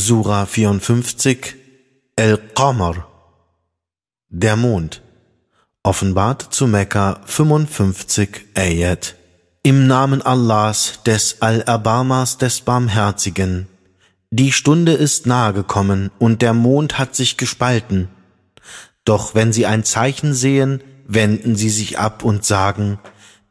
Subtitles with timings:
[0.00, 1.56] Sura 54
[2.16, 3.06] El-Qamar
[4.30, 5.02] Der Mond
[5.82, 9.16] Offenbart zu Mekka 55 Ayat
[9.62, 13.68] Im Namen Allahs, des Al-Abamas, des Barmherzigen.
[14.30, 18.08] Die Stunde ist nahe gekommen und der Mond hat sich gespalten.
[19.04, 22.98] Doch wenn sie ein Zeichen sehen, wenden sie sich ab und sagen,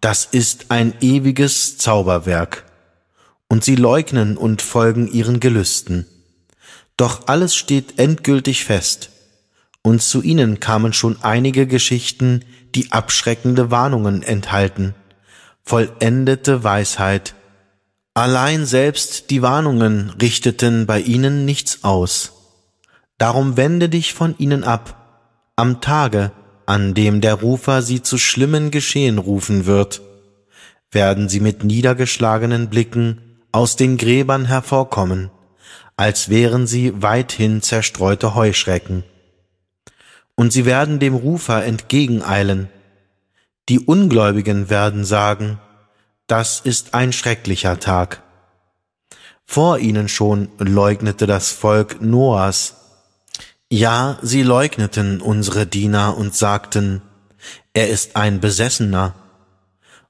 [0.02, 2.66] das ist ein ewiges Zauberwerk.
[3.50, 6.08] Und sie leugnen und folgen ihren Gelüsten.
[7.00, 9.12] Doch alles steht endgültig fest,
[9.82, 12.44] und zu ihnen kamen schon einige Geschichten,
[12.76, 14.94] die abschreckende Warnungen enthalten,
[15.64, 17.36] vollendete Weisheit.
[18.16, 22.34] Allein selbst die Warnungen richteten bei ihnen nichts aus.
[23.18, 26.34] Darum wende dich von ihnen ab, am Tage,
[26.66, 30.02] an dem der Rufer sie zu schlimmen Geschehen rufen wird,
[30.92, 35.32] werden sie mit niedergeschlagenen Blicken aus den Gräbern hervorkommen
[36.00, 39.04] als wären sie weithin zerstreute Heuschrecken.
[40.34, 42.70] Und sie werden dem Rufer entgegeneilen.
[43.68, 45.60] Die Ungläubigen werden sagen,
[46.26, 48.24] das ist ein schrecklicher Tag.
[49.46, 52.76] Vor ihnen schon leugnete das Volk Noahs.
[53.70, 57.02] Ja, sie leugneten unsere Diener und sagten,
[57.74, 59.16] er ist ein Besessener.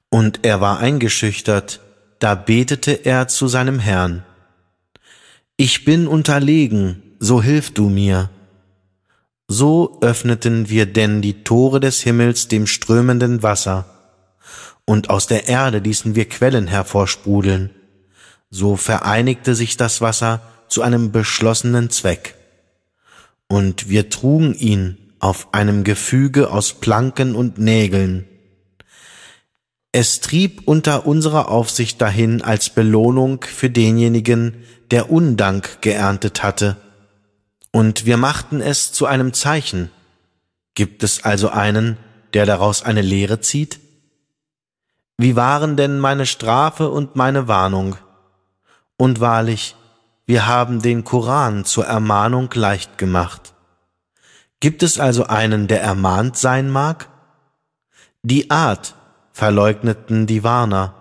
[0.08, 1.80] Und er war eingeschüchtert,
[2.20, 4.24] da betete er zu seinem Herrn.
[5.62, 8.30] Ich bin unterlegen, so hilf du mir.
[9.46, 13.84] So öffneten wir denn die Tore des Himmels dem strömenden Wasser,
[14.86, 17.68] und aus der Erde ließen wir Quellen hervorsprudeln.
[18.48, 22.36] So vereinigte sich das Wasser zu einem beschlossenen Zweck.
[23.46, 28.26] Und wir trugen ihn auf einem Gefüge aus Planken und Nägeln.
[29.92, 36.76] Es trieb unter unserer Aufsicht dahin als Belohnung für denjenigen, der Undank geerntet hatte.
[37.72, 39.90] Und wir machten es zu einem Zeichen.
[40.74, 41.96] Gibt es also einen,
[42.34, 43.80] der daraus eine Lehre zieht?
[45.18, 47.96] Wie waren denn meine Strafe und meine Warnung?
[48.96, 49.74] Und wahrlich,
[50.24, 53.54] wir haben den Koran zur Ermahnung leicht gemacht.
[54.60, 57.08] Gibt es also einen, der ermahnt sein mag?
[58.22, 58.94] Die Art
[59.40, 60.92] verleugneten die Warner,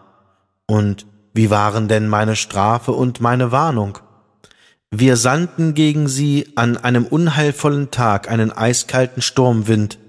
[0.66, 4.00] und wie waren denn meine Strafe und meine Warnung?
[4.92, 10.00] Wir sandten gegen sie an einem unheilvollen Tag einen eiskalten Sturmwind,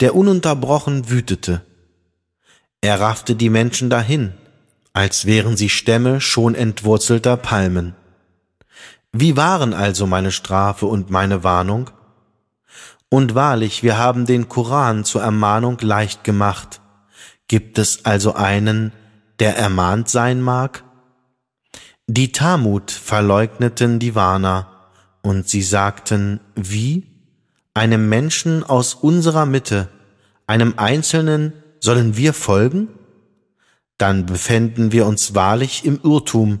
[0.00, 1.60] der ununterbrochen wütete.
[2.80, 4.32] Er raffte die Menschen dahin,
[4.94, 7.94] als wären sie Stämme schon entwurzelter Palmen.
[9.12, 11.90] Wie waren also meine Strafe und meine Warnung?
[13.10, 16.81] Und wahrlich, wir haben den Koran zur Ermahnung leicht gemacht.
[17.52, 18.92] Gibt es also einen,
[19.38, 20.84] der ermahnt sein mag?
[22.06, 24.88] Die Tamut verleugneten die Warner,
[25.20, 27.08] und sie sagten, wie?
[27.74, 29.90] Einem Menschen aus unserer Mitte,
[30.46, 32.88] einem Einzelnen, sollen wir folgen?
[33.98, 36.60] Dann befänden wir uns wahrlich im Irrtum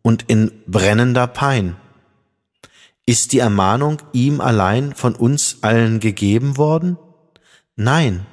[0.00, 1.76] und in brennender Pein.
[3.04, 6.96] Ist die Ermahnung ihm allein von uns allen gegeben worden?
[7.76, 8.24] Nein,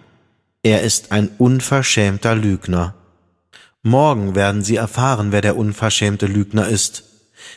[0.68, 2.94] er ist ein unverschämter Lügner.
[3.84, 7.06] Morgen werden sie erfahren, wer der unverschämte Lügner ist.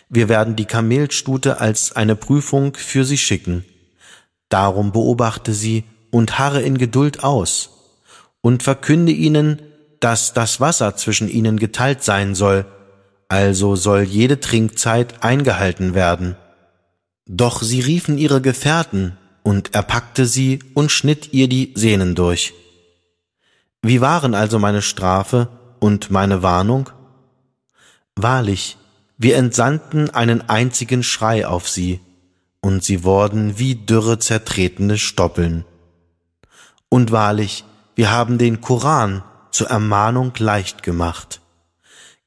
[0.08, 3.64] Wir werden die Kamelstute als eine Prüfung für sie schicken.
[4.48, 5.82] Darum beobachte sie
[6.12, 7.70] und harre in Geduld aus
[8.42, 9.60] und verkünde ihnen,
[9.98, 12.64] dass das Wasser zwischen ihnen geteilt sein soll,
[13.28, 16.36] also soll jede Trinkzeit eingehalten werden.
[17.26, 22.54] Doch sie riefen ihre Gefährten, und er packte sie und schnitt ihr die Sehnen durch.
[23.82, 25.48] Wie waren also meine Strafe
[25.78, 26.90] und meine Warnung?
[28.14, 28.76] Wahrlich,
[29.16, 32.00] wir entsandten einen einzigen Schrei auf sie,
[32.60, 35.64] und sie wurden wie dürre zertretene Stoppeln.
[36.90, 37.64] Und wahrlich,
[37.94, 41.40] wir haben den Koran zur Ermahnung leicht gemacht.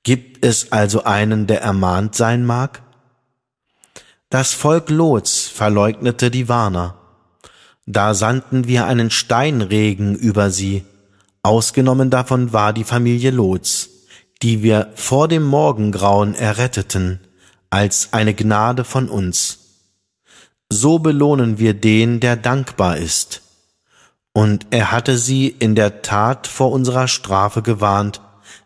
[0.01, 2.81] Gibt es also einen, der ermahnt sein mag?
[4.29, 6.95] Das Volk Lots verleugnete die Warner.
[7.85, 10.83] Da sandten wir einen Steinregen über sie,
[11.43, 13.89] Ausgenommen davon war die Familie Lots,
[14.41, 17.19] die wir vor dem Morgengrauen erretteten,
[17.69, 19.59] als eine Gnade von uns.
[20.71, 23.41] So belohnen wir den, der dankbar ist.
[24.31, 28.21] Und er hatte sie in der Tat vor unserer Strafe gewarnt,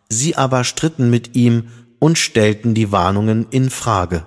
[0.07, 1.69] sie aber stritten mit ihm
[1.99, 4.25] und stellten die Warnungen in Frage.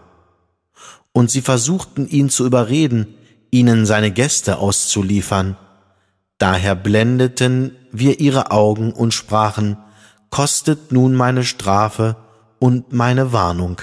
[1.12, 3.14] Und sie versuchten ihn zu überreden,
[3.53, 5.56] ihnen seine Gäste auszuliefern,
[6.41, 9.77] Daher blendeten wir ihre Augen und sprachen,
[10.31, 12.17] kostet nun meine Strafe
[12.59, 13.83] und meine Warnung.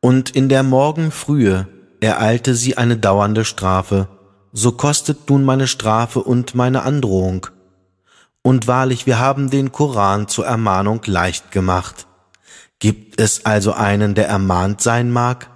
[0.00, 1.68] Und in der Morgenfrühe
[2.00, 4.08] ereilte sie eine dauernde Strafe,
[4.52, 7.46] so kostet nun meine Strafe und meine Androhung.
[8.42, 12.08] Und wahrlich, wir haben den Koran zur Ermahnung leicht gemacht.
[12.80, 15.50] Gibt es also einen, der ermahnt sein mag?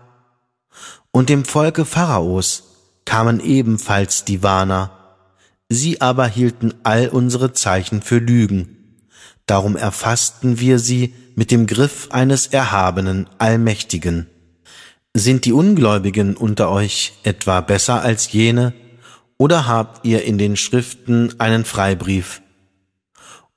[1.10, 2.62] Und dem Volke Pharaos
[3.04, 4.95] kamen ebenfalls die Warner.
[5.68, 9.02] Sie aber hielten all unsere Zeichen für Lügen.
[9.46, 14.28] Darum erfassten wir sie mit dem Griff eines Erhabenen, Allmächtigen.
[15.14, 18.74] Sind die Ungläubigen unter euch etwa besser als jene,
[19.38, 22.42] oder habt ihr in den Schriften einen Freibrief?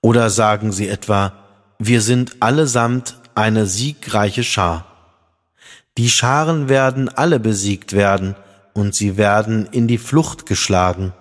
[0.01, 1.33] Oder sagen sie etwa,
[1.79, 4.85] wir sind allesamt eine siegreiche Schar.
[5.97, 8.35] Die Scharen werden alle besiegt werden,
[8.73, 11.13] und sie werden in die Flucht geschlagen.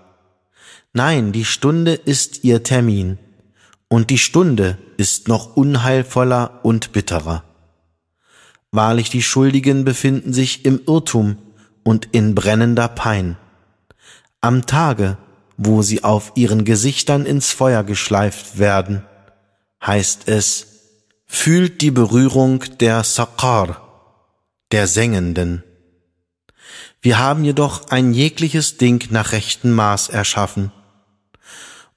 [0.99, 3.19] Nein, die Stunde ist ihr Termin,
[3.87, 7.45] und die Stunde ist noch unheilvoller und bitterer.
[8.73, 11.39] Wahrlich, die Schuldigen befinden sich im Irrtum
[11.85, 13.37] und in brennender Pein.
[14.41, 15.19] Am Tage,
[15.57, 19.05] wo sie auf ihren Gesichtern ins Feuer geschleift werden,
[19.87, 20.67] heißt es,
[21.27, 24.17] fühlt die Berührung der Saqar,
[24.73, 25.63] der Sengenden.
[27.01, 30.73] Wir haben jedoch ein jegliches Ding nach rechtem Maß erschaffen.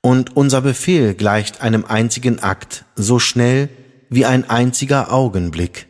[0.01, 3.69] Und unser Befehl gleicht einem einzigen Akt, so schnell
[4.09, 5.87] wie ein einziger Augenblick.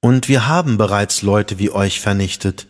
[0.00, 2.66] Und wir haben bereits Leute wie euch vernichtet.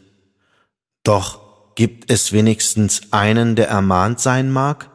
[1.04, 1.48] Doch
[1.78, 4.90] Gibt es wenigstens einen, der ermahnt sein mag?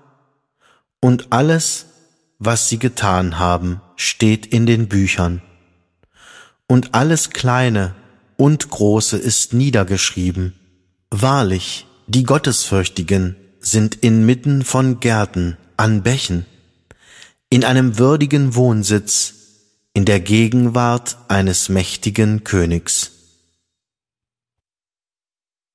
[1.00, 1.86] Und alles,
[2.40, 5.42] was sie getan haben, steht in den Büchern.
[6.68, 7.96] Und alles Kleine
[8.36, 10.60] und Große ist niedergeschrieben.
[11.10, 16.46] Wahrlich, die Gottesfürchtigen sind inmitten von Gärten, an Bächen,
[17.50, 19.36] in einem würdigen Wohnsitz,
[19.94, 23.13] in der Gegenwart eines mächtigen Königs.